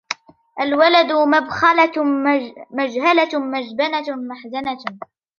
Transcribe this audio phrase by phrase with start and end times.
[0.61, 2.03] الْوَلَدُ مَبْخَلَةٌ
[2.71, 4.83] مَجْهَلَةٌ مَجْبَنَةٌ مَحْزَنَةٌ